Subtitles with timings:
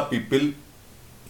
[0.00, 0.52] People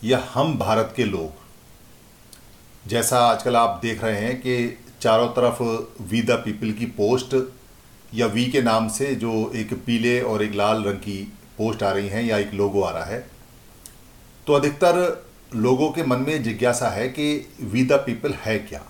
[0.05, 5.63] या हम भारत के लोग। जैसा आजकल आप देख रहे हैं कि चारों तरफ़
[6.03, 7.53] वी द पीपल की पोस्ट
[8.15, 11.93] या वी के नाम से जो एक पीले और एक लाल रंग की पोस्ट आ
[11.93, 13.31] रही हैं या एक लोगो आ रहा है
[14.47, 18.81] तो अधिकतर लोगों के मन में जिज्ञासा है कि वी द पीपल है क्या।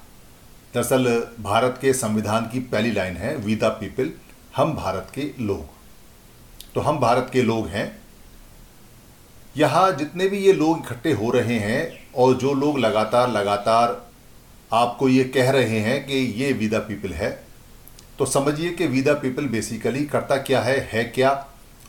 [0.74, 4.10] दरअसल भारत के संविधान की पहली लाइन है, वी द पीपल,
[4.56, 5.66] हम भारत के लोग।
[6.74, 8.01] तो हम भारत के लोग हैं
[9.56, 14.10] यहाँ जितने भी ये लोग इकट्ठे हो रहे हैं और जो लोग लगातार लगातार
[14.72, 17.44] आपको ये कह रहे हैं कि ये विदा पीपल है
[18.18, 21.30] तो समझिए कि विदा पीपल बेसिकली करता क्या है है क्या,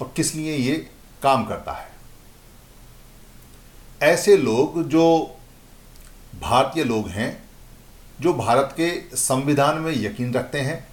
[0.02, 0.90] और किस लिए ये
[1.24, 1.92] काम करता है।
[4.02, 5.38] ऐसे लोग जो
[6.42, 7.44] भारतीय लोग हैं,
[8.22, 10.88] जो भारत के संविधान में यकीन रखते हैं,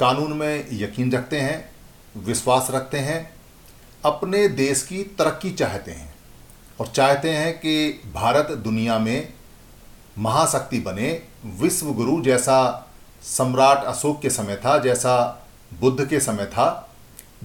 [0.00, 1.70] कानून में यकीन रखते हैं,
[2.16, 3.35] विश्वास रखते हैं
[4.06, 6.14] अपने देश की तरक्की चाहते हैं
[6.80, 9.28] और चाहते हैं कि भारत दुनिया में
[10.18, 11.10] महाशक्ति बने।
[11.60, 12.58] विश्व गुरु जैसा
[13.22, 15.46] सम्राट अशोक के समय था, जैसा
[15.80, 16.82] बुद्ध के समय था।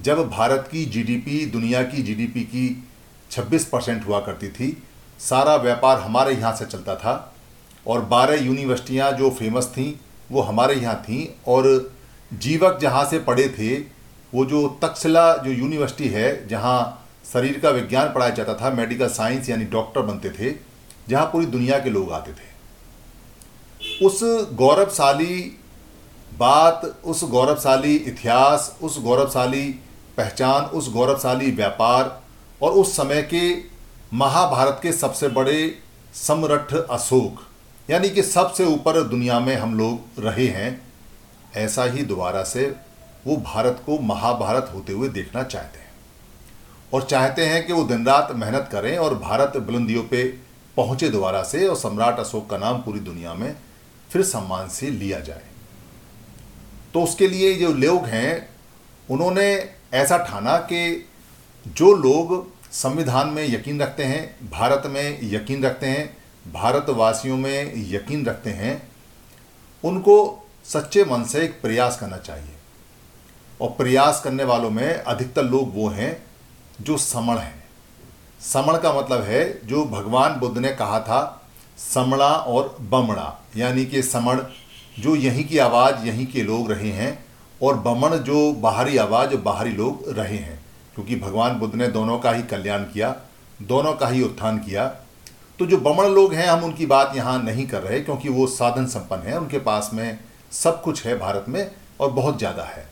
[0.00, 2.84] जब भारत की जीडीपी दुनिया की जीडीपी की
[3.30, 4.82] 26 परसेंट हुआ करती थी,
[5.20, 7.34] सारा व्यापार हमारे यहाँ से चलता था
[7.86, 9.92] और 12 यूनिवर्सिटियाँ जो फ़ेमस थीं,
[10.30, 11.92] वो हमारे यहाँ थीं और
[12.32, 13.74] जीवक जहाँ से पढ़े थे
[14.32, 16.98] वो जो तक्षशिला जो यूनिवर्सिटी है, जहाँ
[17.32, 20.54] शरीर का विज्ञान पढ़ाया जाता था मेडिकल साइंस यानी डॉक्टर बनते थे,
[21.08, 24.20] जहाँ पूरी दुनिया के लोग आते थे। उस
[24.54, 25.58] गौरवशाली
[26.32, 29.68] बात, उस गौरवशाली इतिहास, उस गौरवशाली
[30.16, 32.20] पहचान, उस गौरवशाली व्यापार
[32.62, 33.42] और उस समय के
[34.14, 35.74] महाभारत के सबसे बड़े
[36.14, 37.42] सम्रठ अशोक,
[37.88, 40.80] यानी कि सबसे ऊपर दुनिया में हम लोग रहे हैं,
[41.56, 42.64] ऐसा ही दोबारा से
[43.26, 45.90] वो भारत को महाभारत होते हुए देखना चाहते हैं।
[46.92, 50.24] और चाहते हैं कि वो दिन रात मेहनत करें और भारत बुलंदियों पे
[50.76, 53.56] पहुँचे दोबारा से और सम्राट अशोक का नाम पूरी दुनिया में
[54.10, 55.42] फिर सम्मान से लिया जाए।
[56.94, 58.48] तो उसके लिए जो लोग हैं,
[59.10, 61.08] उन्होंने ऐसा ठाना कि
[61.66, 66.16] जो लोग संविधान में यकीन रखते हैं, भारत में यकीन रखते हैं,
[66.52, 68.88] भारतवासियों में यकीन रखते हैं,
[69.84, 72.56] उनको सच्चे मन से एक प्रयास करना चाहिए।
[73.62, 76.16] और प्रयास करने वालों में अधिकतर लोग वो हैं
[76.80, 77.62] जो समण हैं।
[78.44, 81.20] समण का मतलब है जो भगवान बुद्ध ने कहा था,
[81.78, 84.40] समणा और बमणा, यानी कि समण
[84.96, 87.18] जो यहीं की आवाज़ यहीं के लोग रहे हैं
[87.60, 90.58] और बमण जो बाहरी आवाज़ बाहरी लोग रहे हैं,
[90.94, 93.14] क्योंकि भगवान बुद्ध ने दोनों का ही कल्याण किया,
[93.62, 94.86] दोनों का ही उत्थान किया।
[95.58, 98.86] तो जो बमण लोग हैं, हम उनकी बात यहाँ नहीं कर रहे, क्योंकि वो साधन
[98.88, 100.18] संपन्न है, उनके पास में
[100.52, 101.70] सब कुछ है भारत में
[102.00, 102.86] और बहुत ज़्यादा है।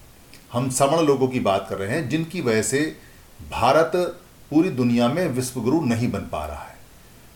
[0.53, 2.97] हम समण लोगों की बात कर रहे हैं, जिनकी वजह से
[3.50, 3.93] भारत
[4.50, 6.77] पूरी दुनिया में विश्वगुरु नहीं बन पा रहा है।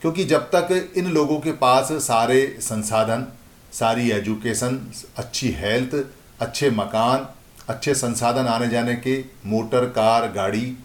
[0.01, 3.27] क्योंकि जब तक इन लोगों के पास सारे संसाधन,
[3.73, 5.95] सारी एजुकेशन, अच्छी हेल्थ,
[6.41, 7.29] अच्छे मकान,
[7.69, 10.77] अच्छे संसाधन आने जाने के, मोटर, कार, गाड़ी,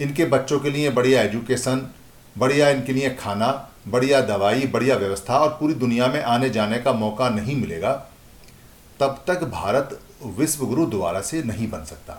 [0.00, 1.88] इनके बच्चों के लिए बढ़िया एजुकेशन,
[2.38, 6.92] बढ़िया इनके लिए खाना, बढ़िया दवाई, बढ़िया व्यवस्था और पूरी दुनिया में आने जाने का
[6.92, 7.92] मौका नहीं मिलेगा,
[9.00, 12.12] तब तक भारत विश्व गुरु दोबारा से नहीं बन सकता।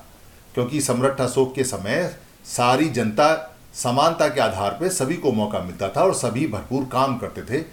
[0.53, 2.15] क्योंकि सम्राट अशोक के समय
[2.45, 7.17] सारी जनता समानता के आधार पर सभी को मौका मिलता था और सभी भरपूर काम
[7.17, 7.65] करते थे।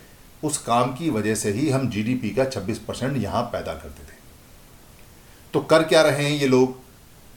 [0.45, 4.17] उस काम की वजह से ही हम जीडीपी का 26 परसेंट यहाँ पैदा करते थे।
[5.53, 6.77] तो कर क्या रहे हैं ये लोग?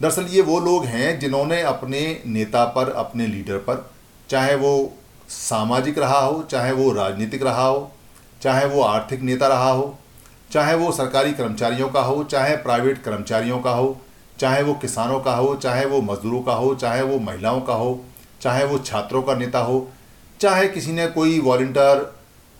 [0.02, 3.92] दरअसल ये वो लोग हैं जिन्होंने अपने नेता पर, अपने लीडर पर,
[4.30, 4.94] चाहे वो
[5.30, 7.92] सामाजिक रहा हो, चाहे वो राजनीतिक रहा हो,
[8.42, 10.00] चाहे वो आर्थिक नेता रहा हो
[10.52, 14.00] चाहे वो सरकारी कर्मचारियों का हो, चाहे प्राइवेट कर्मचारियों का हो,
[14.40, 18.00] चाहे वो किसानों का हो, चाहे वो मजदूरों का हो, चाहे वो महिलाओं का हो,
[18.42, 19.88] चाहे वो छात्रों का नेता हो,
[20.40, 22.12] चाहे किसी ने कोई वॉल्टियर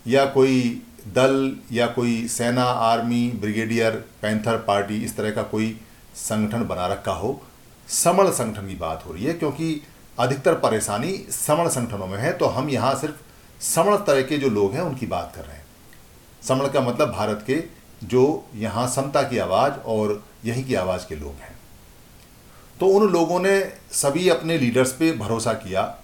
[0.06, 3.92] या कोई दल या कोई सेना, आर्मी, ब्रिगेडियर,
[4.22, 5.76] पैंथर पार्टी, इस तरह का कोई
[6.18, 7.42] संगठन बना रखा हो
[7.88, 9.82] समण संगठन की बात हो रही है, क्योंकि
[10.18, 14.74] अधिकतर परेशानी समण संगठनों में है तो हम यहाँ सिर्फ़ समण तरह के जो लोग
[14.74, 15.66] हैं, उनकी बात कर रहे हैं।
[16.44, 17.64] समण का मतलब भारत के
[18.04, 21.60] जो यहाँ समता की आवाज़ और यहीं की आवाज़ के लोग हैं।
[22.80, 25.98] तो उन लोगों ने सभी अपने लीडर्स पे भरोसा किया।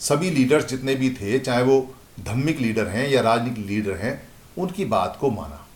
[0.00, 4.84] सभी लीडर्स जितने भी थे, चाहे वो धम्मिक लीडर हैं या राजनीतिक लीडर हैं, उनकी
[4.84, 5.66] बात को माना।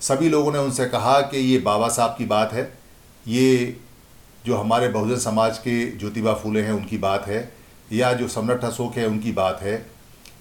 [0.00, 2.78] सभी लोगों ने उनसे कहा कि ये बाबा साहब की बात है।
[3.28, 3.76] ये
[4.46, 7.54] जो हमारे बहुजन समाज के ज्योतिबा फूले हैं, उनकी बात है।
[7.92, 9.90] या जो सम्राट अशोक है, उनकी बात है।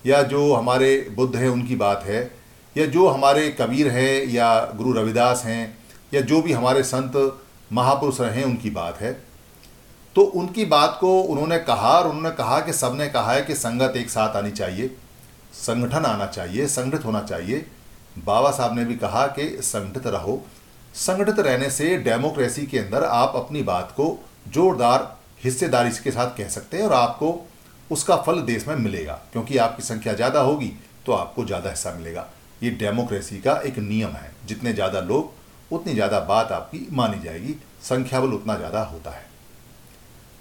[0.06, 2.37] या जो हमारे बुद्ध हैं, उनकी बात है।
[2.78, 5.78] या जो हमारे कबीर हैं या गुरु रविदास हैं
[6.14, 7.16] या जो भी हमारे संत
[7.72, 9.12] महापुरुष रहे उनकी बात है।
[10.16, 13.98] तो उनकी बात को उन्होंने कहा और उन्होंने कहा कि सबने कहा है कि संगत
[13.98, 14.88] एक साथ आनी चाहिए,
[15.56, 17.66] संगठन आना चाहिए, संगठित होना चाहिए।
[18.20, 20.42] बाबा साहब ने भी कहा कि संगठित रहो।
[20.96, 24.08] संगठित रहने से डेमोक्रेसी के अंदर आप अपनी बात को
[24.50, 27.36] जोरदार हिस्सेदारी के साथ कह सकते हैं और आपको
[27.90, 30.72] उसका फल देश में मिलेगा, क्योंकि आपकी संख्या ज़्यादा होगी
[31.06, 32.28] तो आपको ज़्यादा हिस्सा मिलेगा।
[32.64, 35.32] ये डेमोक्रेसी का एक नियम है। जितने ज़्यादा लोग,
[35.72, 39.26] उतनी ज़्यादा बात आपकी मानी जाएगी। संख्या बल उतना ज़्यादा होता है।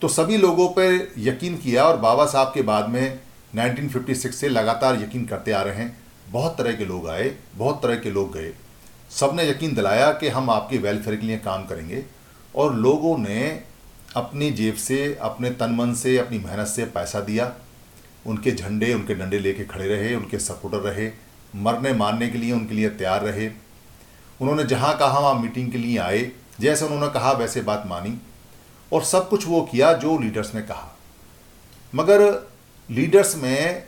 [0.03, 3.19] तो सभी लोगों पर यकीन किया और बाबा साहब के बाद में
[3.55, 5.97] 1956 से लगातार यकीन करते आ रहे हैं।
[6.31, 8.53] बहुत तरह के लोग आए, बहुत तरह के लोग गए।
[9.11, 12.05] सबने यकीन दिलाया कि हम आपके वेलफेयर के लिए काम करेंगे।
[12.55, 13.63] और लोगों ने
[14.17, 17.53] अपनी जेब से, अपने तन मन से, अपनी मेहनत से पैसा दिया।
[18.27, 21.11] उनके झंडे, उनके डंडे लेके खड़े रहे, उनके सपोर्टर रहे।
[21.57, 23.51] मरने मारने के लिए उनके लिए तैयार रहे।
[24.41, 26.31] उन्होंने जहाँ कहा, वहाँ मीटिंग के लिए आए।
[26.61, 28.19] जैसे उन्होंने कहा, वैसे बात मानी।
[28.93, 30.97] और सब कुछ वो किया जो लीडर्स ने कहा।
[31.93, 32.23] मगर
[32.89, 33.85] लीडर्स में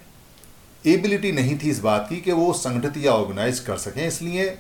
[0.85, 4.59] एबिलिटी नहीं थी इस बात की कि वो संगठित या ऑर्गेनाइज कर सकें। इसलिए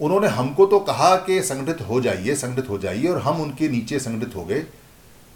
[0.00, 3.98] उन्होंने हमको तो कहा कि संगठित हो जाइए, संगठित हो जाइए और हम उनके नीचे
[3.98, 4.64] संगठित हो गए।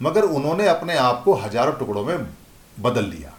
[0.01, 2.27] मगर उन्होंने अपने आप को हज़ारों टुकड़ों में
[2.79, 3.32] बदल लिया।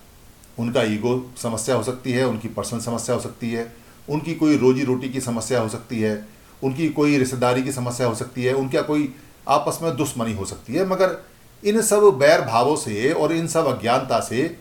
[0.59, 3.73] उनका ईगो समस्या हो सकती है, उनकी पर्सनल समस्या हो सकती है,
[4.09, 6.29] उनकी कोई रोजी रोटी की समस्या हो सकती है,
[6.63, 9.15] उनकी कोई रिश्तेदारी की समस्या हो सकती है, उनका कोई
[9.49, 11.25] आपस में दुश्मनी हो सकती है। मगर
[11.65, 14.59] इन सब बैर भावों से और इन सब अज्ञानता से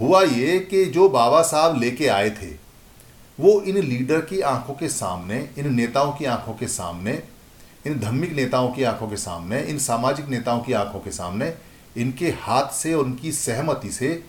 [0.00, 2.66] हुआ ये कि जो बाबा साहब लेके आए थे,
[3.40, 7.22] वो इन लीडर की आँखों के सामने, इन नेताओं की आँखों के सामने,
[7.86, 11.54] इन धार्मिक नेताओं की आँखों के सामने, इन सामाजिक नेताओं की आँखों के सामने,
[11.96, 14.24] इनके हाथ से, उनकी सहमति से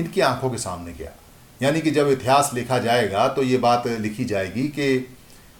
[0.00, 1.12] इनकी आँखों के सामने गया
[1.60, 5.16] यानी कि जब इतिहास लिखा जाएगा तो ये बात लिखी जाएगी कि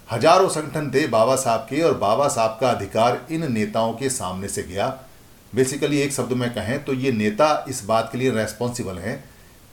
[0.09, 4.47] हज़ारों संगठन थे बाबा साहब के, और बाबा साहब का अधिकार इन नेताओं के सामने
[4.49, 4.87] से गया।
[5.53, 9.23] बेसिकली एक शब्द में कहें तो ये नेता इस बात के लिए रेस्पॉन्सिबल हैं,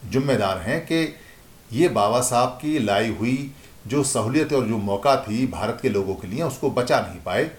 [0.04, 1.14] जिम्मेदार हैं कि
[1.70, 3.50] ये बाबा साहब की लाई हुई
[3.86, 7.50] जो सहूलियत और जो मौका थी भारत के लोगों के लिए, उसको बचा नहीं पाए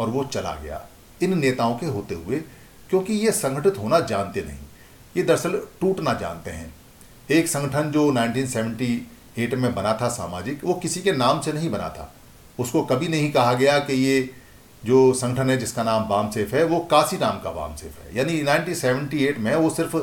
[0.00, 0.84] और वो चला गया।
[1.22, 2.38] इन नेताओं के होते हुए,
[2.90, 4.63] क्योंकि ये संगठित होना जानते नहीं।
[5.16, 6.74] ये दरअसल टूटना जानते हैं।
[7.30, 11.88] एक संगठन जो 1978 में बना था सामाजिक, वो किसी के नाम से नहीं बना
[11.88, 12.14] था।
[12.58, 14.30] उसको कभी नहीं कहा गया कि ये
[14.84, 18.16] जो संगठन है जिसका नाम बाम सेफ़ है, वो काशी राम का बाम सेफ़ है।
[18.16, 19.96] यानी 1978 में वो सिर्फ़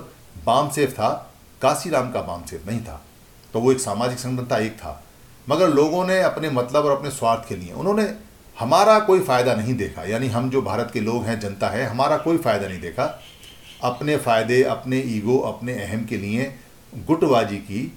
[0.46, 3.06] बाम सेफ़ था, काशी राम का बाम सेफ़ नहीं था।
[3.54, 5.04] तो वो एक सामाजिक संगठन था, एक था।
[5.50, 8.16] मगर लोगों ने अपने मतलब और अपने स्वार्थ के लिए, उन्होंने
[8.60, 12.18] हमारा कोई फ़ायदा नहीं देखा। यानी हम जो भारत के लोग हैं, जनता है, हमारा
[12.18, 13.22] कोई फ़ायदा नहीं देखा।
[13.82, 16.54] अपने फ़ायदे, अपने ईगो, अपने अहम के लिए
[16.94, 17.92] गुटबाजी की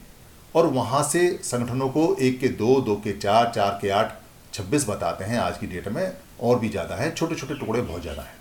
[0.55, 4.13] और वहाँ से संगठनों को एक के दो दो के चार चार के आठ,
[4.53, 8.03] छब्बीस बताते हैं। आज की डेट में और भी ज़्यादा है छोटे छोटे टुकड़े बहुत
[8.03, 8.37] ज़्यादा हैं।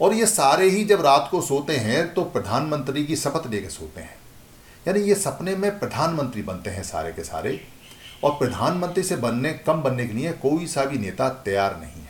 [0.00, 4.00] और ये सारे ही जब रात को सोते हैं तो प्रधानमंत्री की शपथ लेके सोते
[4.00, 4.16] हैं।
[4.84, 7.60] यानी ये सपने में प्रधानमंत्री बनते हैं सारे के सारे।
[8.24, 12.09] और प्रधानमंत्री से बनने, कम बनने के लिए कोई सा भी नेता तैयार नहीं है।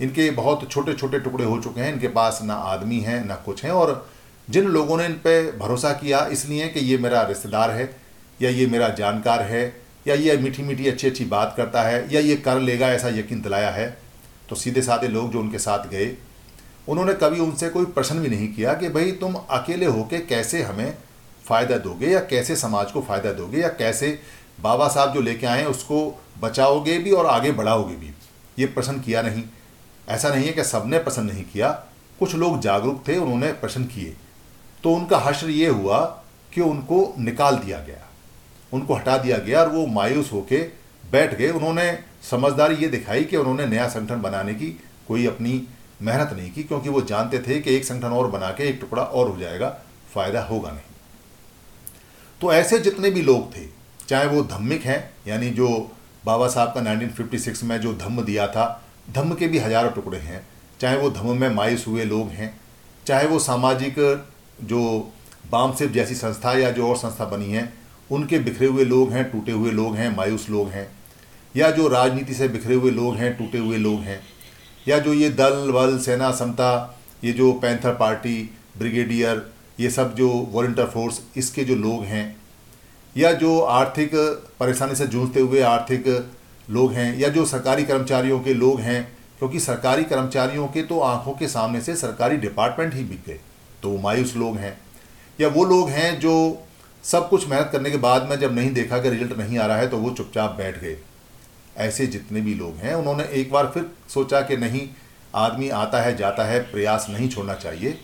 [0.00, 3.64] इनके बहुत छोटे छोटे टुकड़े हो चुके हैं, इनके पास ना आदमी है, ना कुछ
[3.64, 4.06] है और
[4.48, 7.90] जिन लोगों ने इन पर भरोसा किया इसलिए कि ये मेरा रिश्तेदार है,
[8.40, 9.64] या ये मेरा जानकार है,
[10.06, 13.40] या ये मीठी मीठी अच्छी अच्छी बात करता है, या ये कर लेगा ऐसा यकीन
[13.42, 13.96] दिलाया है
[14.48, 16.16] तो सीधे साधे लोग जो उनके साथ गए,
[16.88, 20.94] उन्होंने कभी उनसे कोई प्रश्न भी नहीं किया कि भाई तुम अकेले होके कैसे हमें
[21.44, 24.18] फ़ायदा दोगे, या कैसे समाज को फ़ायदा दोगे, या कैसे
[24.60, 26.00] बाबा साहब जो लेके आए उसको
[26.40, 28.10] बचाओगे भी और आगे बढ़ाओगे भी?
[28.58, 29.42] ये प्रश्न किया नहीं।
[30.08, 31.70] ऐसा नहीं है कि सबने प्रश्न नहीं किया।
[32.18, 34.16] कुछ लोग जागरूक थे, उन्होंने प्रश्न किए।
[34.84, 35.98] तो उनका हश्र ये हुआ
[36.54, 38.06] कि उनको निकाल दिया गया।
[38.72, 40.56] उनको हटा दिया गया और वो मायूस होके
[41.10, 41.98] बैठ गए। उन्होंने
[42.30, 45.68] समझदारी ये दिखाई कि उन्होंने नया संगठन बनाने की कोई अपनी
[46.02, 49.02] मेहनत नहीं की, क्योंकि वो जानते थे कि एक संगठन और बना के एक टुकड़ा
[49.02, 49.68] और हो जाएगा,
[50.14, 50.82] फ़ायदा होगा नहीं।
[52.40, 53.66] तो ऐसे जितने भी लोग थे,
[54.08, 55.90] चाहे वो धम्मिक हैं, यानी जो
[56.24, 58.84] बाबा साहब का 1956 में जो धम्म दिया था
[59.14, 60.46] धम्म के भी हज़ारों टुकड़े हैं,
[60.80, 62.60] चाहे वो धम्म में मायूस हुए लोग हैं,
[63.06, 63.94] चाहे वो सामाजिक,
[64.64, 65.12] जो
[65.50, 67.72] बाम सिर्फ़ जैसी संस्था या जो और संस्था बनी है,
[68.10, 70.88] उनके बिखरे हुए लोग हैं, टूटे हुए लोग हैं, मायूस लोग हैं,
[71.56, 74.20] या जो राजनीति से बिखरे हुए लोग हैं, टूटे हुए लोग हैं,
[74.88, 79.50] या जो ये दल वल सेना, समता, ये जो पैंथर पार्टी, ब्रिगेडियर,
[79.80, 82.36] ये सब जो वॉल्टियर फोर्स, इसके जो लोग हैं,
[83.16, 84.10] या जो आर्थिक
[84.60, 86.04] परेशानी से जूझते हुए आर्थिक
[86.68, 89.02] लोग हैं, या जो सरकारी कर्मचारियों के लोग हैं,
[89.38, 93.38] क्योंकि सरकारी कर्मचारियों के तो आँखों के सामने से सरकारी डिपार्टमेंट ही बिक गए
[93.82, 94.76] तो वो मायूस लोग हैं।
[95.38, 96.32] या वो लोग हैं जो
[97.04, 99.76] सब कुछ मेहनत करने के बाद में जब नहीं देखा कि रिज़ल्ट नहीं आ रहा
[99.76, 100.96] है तो वो चुपचाप बैठ गए।
[101.78, 104.88] ऐसे जितने भी लोग हैं, उन्होंने एक बार फिर सोचा कि नहीं,
[105.34, 107.98] आदमी आता है, जाता है, प्रयास नहीं छोड़ना चाहिए।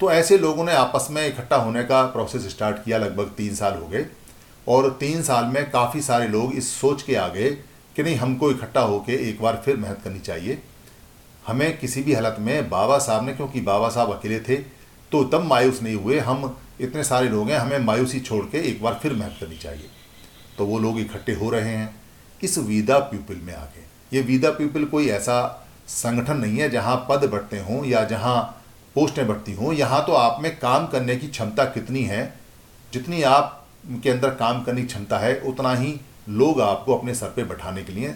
[0.00, 3.74] तो ऐसे लोगों ने आपस में इकट्ठा होने का प्रोसेस स्टार्ट किया लगभग तीन साल
[3.74, 4.06] हो गए,
[4.66, 7.50] और तीन साल में काफ़ी सारे लोग इस सोच के आ गए
[7.96, 10.62] कि नहीं, हमको इकट्ठा होकर एक बार फिर मेहनत करनी चाहिए।
[11.46, 14.56] हमें किसी भी हालत में बाबा साहब ने, क्योंकि बाबा साहब अकेले थे
[15.12, 18.82] तो तब मायूस नहीं हुए। हम इतने सारे लोग हैं, हमें मायूसी छोड़ के एक
[18.82, 19.88] बार फिर मेहनत करनी चाहिए।
[20.58, 21.94] तो वो लोग इकट्ठे हो रहे हैं।
[22.40, 23.80] इस वीदा पीपल में आके,
[24.12, 25.58] ये वीदा पीपल कोई ऐसा
[25.88, 28.40] संगठन नहीं है जहाँ पद बढ़ते हों या जहाँ
[28.96, 32.22] पोस्टें बढ़ती हों। यहाँ तो आप में काम करने की क्षमता कितनी है,
[32.92, 33.58] जितनी आप
[34.02, 35.94] के अंदर काम करने की क्षमता है, उतना ही
[36.26, 38.08] लोग आपको अपने सर पे बैठाने के लिए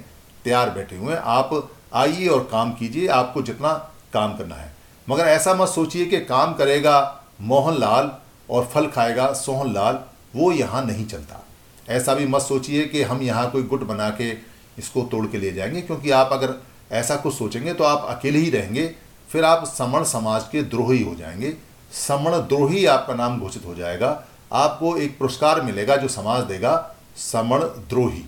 [0.44, 3.72] तैयार बैठे हुए हैं। आप आइए और काम कीजिए, आपको जितना
[4.12, 4.74] काम करना है।
[5.08, 8.10] मगर ऐसा मत सोचिए कि काम करेगा मोहनलाल
[8.50, 10.00] और फल खाएगा सोहनलाल,
[10.36, 11.42] वो यहाँ नहीं चलता।
[11.88, 14.30] ऐसा भी मत सोचिए कि हम यहाँ कोई गुट बना के
[14.78, 16.54] इसको तोड़ के ले जाएँगे, क्योंकि आप अगर
[16.92, 18.86] ऐसा कुछ सोचेंगे तो आप अकेले ही रहेंगे,
[19.28, 21.56] फिर आप समण समाज के द्रोही हो जाएँगे।
[21.92, 24.22] समण द्रोही आपका नाम घोषित हो जाएगा।
[24.52, 28.24] आपको एक पुरस्कार मिलेगा जो समाज देगा। समण द्रोही।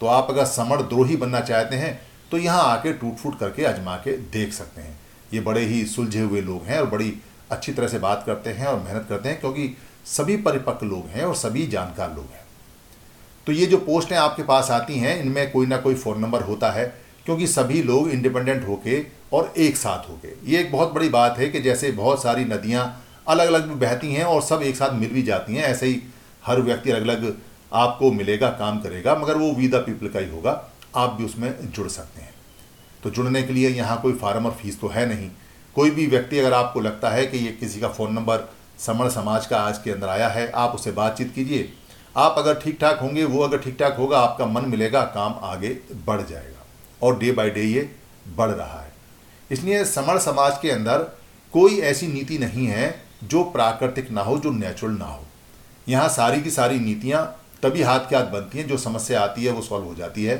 [0.00, 3.96] तो आप अगर समण द्रोही बनना चाहते हैं तो यहाँ आके टूट फूट करके अजमा
[3.96, 4.98] के देख सकते हैं।
[5.32, 7.12] ये बड़े ही सुलझे हुए लोग हैं और बड़ी
[7.50, 11.24] अच्छी तरह से बात करते हैं और मेहनत करते हैं, क्योंकि सभी परिपक्व लोग हैं
[11.24, 12.40] और सभी जानकार लोग हैं।
[13.46, 16.70] तो ये जो पोस्टें आपके पास आती हैं, इनमें कोई ना कोई फ़ोन नंबर होता
[16.70, 16.84] है,
[17.26, 19.00] क्योंकि सभी लोग इंडिपेंडेंट होके
[19.32, 22.84] और एक साथ होके। ये एक बहुत बड़ी बात है कि जैसे बहुत सारी नदियाँ
[23.28, 26.02] अलग अलग बहती हैं और सब एक साथ मिल भी जाती हैं, ऐसे ही
[26.46, 27.36] हर व्यक्ति अलग अलग
[27.72, 31.72] आपको मिलेगा, काम करेगा, मगर वो वी द पीपल का ही होगा। आप भी उसमें
[31.72, 32.34] जुड़ सकते हैं।
[33.02, 35.30] तो जुड़ने के लिए यहाँ कोई फार्म और फ़ीस तो है नहीं।
[35.74, 39.46] कोई भी व्यक्ति अगर आपको लगता है कि ये किसी का फ़ोन नंबर समण समाज
[39.46, 41.72] का आज के अंदर आया है, आप उससे बातचीत कीजिए।
[42.16, 45.68] आप अगर ठीक ठाक होंगे, वो अगर ठीक ठाक होगा, आपका मन मिलेगा, काम आगे
[46.06, 46.66] बढ़ जाएगा।
[47.02, 47.96] और डे बाय डे ये
[48.36, 48.92] बढ़ रहा है।
[49.50, 50.98] इसलिए समण समाज के अंदर
[51.52, 55.24] कोई ऐसी नीति नहीं है जो प्राकृतिक ना हो, जो नेचुरल ना हो।
[55.88, 59.52] यहाँ सारी की सारी नीतियाँ तभी हाथ के हाथ बनती हैं, जो समस्या आती है,
[59.52, 60.36] वो सॉल्व हो जाती है।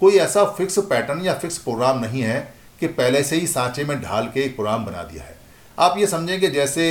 [0.00, 2.38] कोई ऐसा फिक्स पैटर्न या फिक्स प्रोग्राम नहीं है
[2.80, 5.36] कि पहले से ही सांचे में ढाल के एक प्रोग्राम बना दिया है।
[5.78, 6.86] आप ये समझें कि जैसे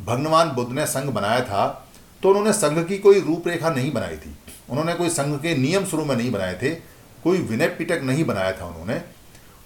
[0.00, 1.86] भगवान बुद्ध ने संघ बनाया था
[2.22, 4.36] तो उन्होंने संघ की कोई रूपरेखा नहीं बनाई थी।
[4.70, 6.70] उन्होंने कोई संघ के नियम शुरू में नहीं बनाए थे,
[7.24, 9.00] कोई विनय पिटक नहीं बनाया था उन्होंने।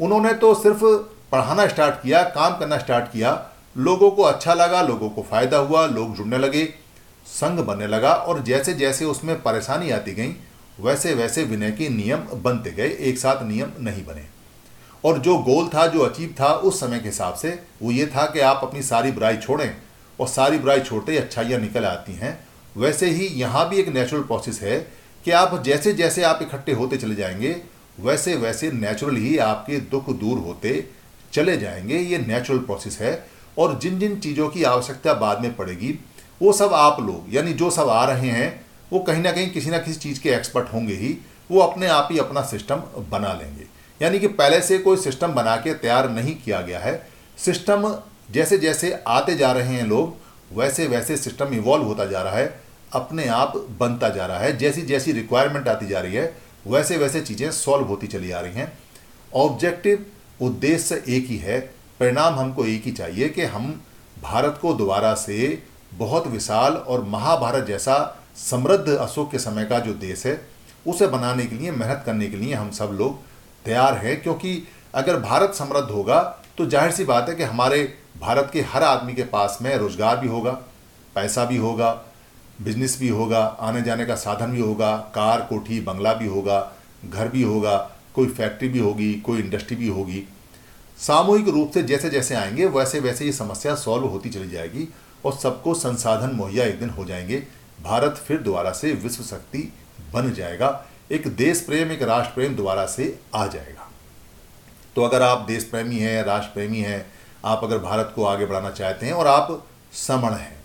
[0.01, 0.85] उन्होंने तो सिर्फ़
[1.33, 3.33] पढ़ाना स्टार्ट किया, काम करना स्टार्ट किया,
[3.77, 6.63] लोगों को अच्छा लगा, लोगों को फ़ायदा हुआ, लोग जुड़ने लगे।
[7.27, 10.35] संघ बनने लगा और जैसे जैसे उसमें परेशानी आती गई
[10.81, 14.25] वैसे वैसे विनय के नियम बनते गए, एक साथ नियम नहीं बने।
[15.05, 18.25] और जो गोल था, जो अचीव था, उस समय के हिसाब से वो ये था
[18.27, 19.77] कि आप अपनी सारी बुराई छोड़ें
[20.21, 22.39] और सारी बुराई छोड़ते ही अच्छाइयाँ निकल आती हैं।
[22.77, 24.79] वैसे ही यहाँ भी एक नेचुरल प्रोसेस है
[25.25, 27.57] कि आप जैसे जैसे आप इकट्ठे होते चले जाएँगे
[28.01, 30.89] वैसे वैसे नेचुरल ही आपके दुख दूर होते
[31.33, 33.13] चले जाएँगे। ये नेचुरल प्रोसेस है
[33.59, 35.99] और जिन जिन चीज़ों की आवश्यकता बाद में पड़ेगी
[36.41, 39.71] वो सब आप लोग, यानी जो सब आ रहे हैं, वो कहीं ना कहीं किसी
[39.71, 41.17] ना किसी चीज़ के एक्सपर्ट होंगे ही,
[41.51, 43.67] वो अपने आप ही अपना सिस्टम बना लेंगे।
[44.01, 46.95] यानी कि पहले से कोई सिस्टम बना के तैयार नहीं किया गया है।
[47.39, 47.95] सिस्टम
[48.31, 50.23] जैसे जैसे आते जा रहे हैं लोग
[50.53, 52.61] वैसे वैसे सिस्टम इवॉल्व होता जा रहा है,
[52.93, 56.33] अपने आप बनता जा रहा है। जैसी जैसी रिक्वायरमेंट आती जा रही है
[56.67, 58.73] वैसे वैसे चीज़ें सॉल्व होती चली आ रही हैं।
[59.35, 60.05] ऑब्जेक्टिव
[60.41, 61.59] उद्देश्य एक ही है,
[62.01, 63.81] परिणाम हमको एक ही चाहिए कि हम
[64.23, 65.63] भारत को दोबारा से
[65.95, 67.97] बहुत विशाल और महाभारत जैसा
[68.39, 70.41] समृद्ध अशोक के समय का जो देश है,
[70.87, 73.19] उसे बनाने के लिए, मेहनत करने के लिए हम सब लोग
[73.65, 74.63] तैयार हैं। क्योंकि
[74.95, 76.21] अगर भारत समृद्ध होगा
[76.59, 77.83] तो ज़ाहिर सी बात है कि हमारे
[78.21, 80.51] भारत के हर आदमी के पास में रोज़गार भी होगा,
[81.15, 81.91] पैसा भी होगा,
[82.63, 86.61] बिज़नेस भी होगा, आने जाने का साधन भी होगा, कार, कोठी, बंगला भी होगा,
[87.05, 87.77] घर भी होगा,
[88.15, 90.23] कोई फैक्ट्री भी होगी, कोई इंडस्ट्री भी होगी।
[90.99, 94.89] सामूहिक रूप से जैसे जैसे आएँगे वैसे वैसे ये समस्या सॉल्व होती चली जाएगी।
[95.25, 97.47] और सबको संसाधन मुहैया एक दिन हो जाएँगे।
[97.83, 99.73] भारत फिर दोबारा से विश्व शक्ति
[100.13, 103.91] बन जाएगा। एक देश प्रेम एक राष्ट्र प्रेम दोबारा से आ जाएगा।
[104.97, 107.07] तो अगर आप देश प्रेमी हैं राष्ट्र प्रेमी हैं,
[107.45, 110.57] आप अगर भारत को आगे बढ़ाना चाहते हैं और आप समण हैं।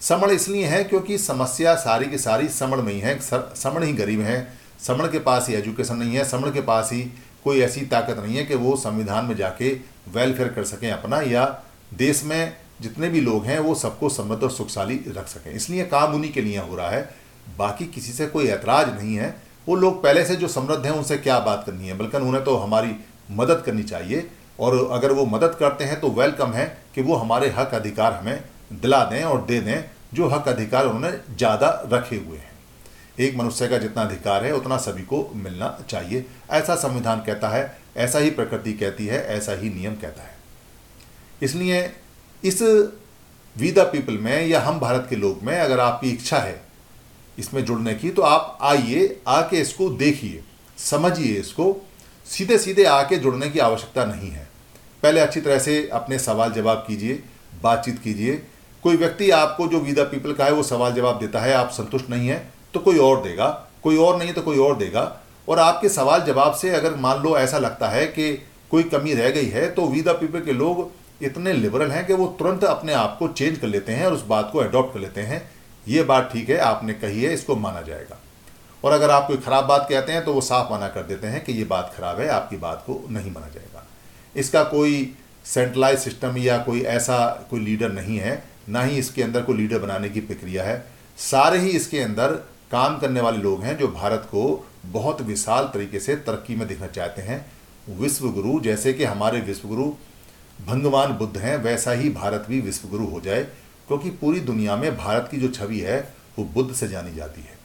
[0.00, 4.20] समण इसलिए है क्योंकि समस्या सारी की सारी समण में ही है। समण ही गरीब
[4.20, 7.02] हैं। समण के पास ही एजुकेशन नहीं है। समण के पास ही
[7.44, 9.68] कोई ऐसी ताकत नहीं है कि वो संविधान में जाके
[10.08, 11.62] वेलफेयर कर सकें अपना या
[11.94, 16.14] देश में जितने भी लोग हैं, वो सबको समृद्ध और सुखशाली रख सकें। इसलिए काम
[16.14, 17.08] उन्हीं के लिए हो रहा है।
[17.58, 19.34] बाकी किसी से कोई ऐतराज़ नहीं है।
[19.66, 21.96] वो लोग पहले से जो समृद्ध हैं, उनसे क्या बात करनी है?
[21.98, 22.94] बल्कि उन्हें तो हमारी
[23.30, 24.28] मदद करनी चाहिए।
[24.60, 28.44] और अगर वो मदद करते हैं तो वेलकम है कि वो हमारे हक अधिकार हमें
[28.72, 32.46] दिला दें और दे दें, जो हक अधिकार उन्होंने ज़्यादा रखे हुए हैं।
[33.18, 37.78] एक मनुष्य का जितना अधिकार है, उतना सभी को मिलना चाहिए। ऐसा संविधान कहता है,
[37.96, 40.36] ऐसा ही प्रकृति कहती है, ऐसा ही नियम कहता है।
[41.42, 41.80] इसलिए
[42.42, 42.62] इस
[43.56, 46.60] वी द पीपल में या हम भारत के लोग में अगर आपकी इच्छा है
[47.38, 50.42] इसमें जुड़ने की तो आप आइए, आके इसको देखिए,
[50.78, 51.76] समझिए इसको।
[52.26, 54.48] सीधे सीधे आके जुड़ने की आवश्यकता नहीं है।
[55.02, 57.22] पहले अच्छी तरह से अपने सवाल जवाब कीजिए,
[57.62, 58.42] बातचीत कीजिए।
[58.84, 61.70] कोई व्यक्ति आपको जो वी द पीपल का है, वो सवाल जवाब देता है, आप
[61.70, 62.38] संतुष्ट नहीं है
[62.74, 63.48] तो कोई और देगा।
[63.82, 65.02] कोई और नहीं तो कोई और देगा।
[65.48, 68.32] और आपके सवाल जवाब से अगर मान लो ऐसा लगता है कि
[68.70, 70.90] कोई कमी रह गई है तो वी द पीपल के लोग
[71.20, 74.24] इतने लिबरल हैं कि वो तुरंत अपने आप को चेंज कर लेते हैं और उस
[74.26, 75.42] बात को अडॉप्ट कर लेते हैं।
[75.86, 78.18] ये बात ठीक है, आपने कही है, इसको माना जाएगा।
[78.84, 81.44] और अगर आप कोई ख़राब बात कहते हैं तो वो साफ़ मना कर देते हैं
[81.44, 83.86] कि ये बात ख़राब है, आपकी बात को नहीं माना जाएगा।
[84.36, 87.18] इसका कोई सेंट्रलाइज सिस्टम या कोई ऐसा
[87.50, 90.84] कोई लीडर नहीं है, ना ही इसके अंदर कोई लीडर बनाने की प्रक्रिया है।
[91.18, 92.32] सारे ही इसके अंदर
[92.72, 94.42] काम करने वाले लोग हैं जो भारत को
[94.86, 97.44] बहुत विशाल तरीके से तरक्की में देखना चाहते हैं।
[97.98, 99.92] विश्व गुरु जैसे कि हमारे विश्व गुरु
[100.58, 103.42] भगवान बुद्ध हैं, वैसा ही भारत भी विश्वगुरु हो जाए,
[103.88, 106.00] क्योंकि पूरी दुनिया में भारत की जो छवि है,
[106.38, 107.56] वो बुद्ध से जानी जाती है।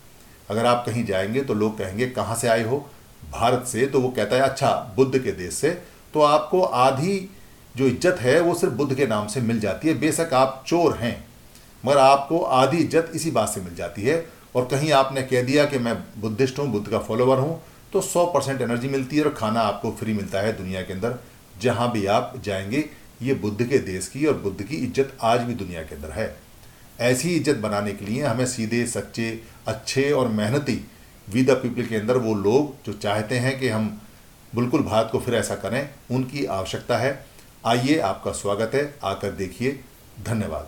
[0.50, 2.86] अगर आप कहीं जाएँगे तो लोग कहेंगे, कहाँ से आए हो?
[3.32, 5.70] भारत से तो वो कहता है अच्छा बुद्ध के देश से।
[6.14, 7.30] तो आपको आधी
[7.76, 10.98] जो इज़्ज़त है, वो सिर्फ़ बुद्ध के नाम से मिल जाती है। बेशक आप चोर
[10.98, 11.24] हैं,
[11.84, 15.66] मगर आपको आधी इज़्ज़त इसी बात से मिल जाती है। और कहीं आपने कह दिया
[15.66, 17.62] कि मैं बुद्धिस्ट हूँ, बुद्ध का फॉलोवर हूँ
[17.94, 21.18] तो सौ परसेंट एनर्जी मिलती है और खाना आपको फ्री मिलता है दुनिया के अंदर।
[21.62, 22.90] जहाँ भी आप जाएँगे,
[23.22, 26.36] ये बुद्ध के देश की और बुद्ध की इज़्ज़त आज भी दुनिया के अंदर है।
[27.02, 30.80] ऐसी इज़्ज़त बनाने के लिए हमें सीधे, सच्चे, अच्छे और मेहनती
[31.28, 34.02] वी द पीपल के अंदर वो लोग जो चाहते हैं कि हम
[34.56, 37.26] बिल्कुल भारत को फिर ऐसा करें, उनकी आवश्यकता है।
[37.66, 39.80] आइए, आपका स्वागत है। आकर देखिए।
[40.24, 40.68] धन्यवाद।